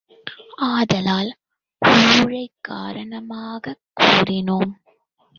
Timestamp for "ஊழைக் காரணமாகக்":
1.87-3.79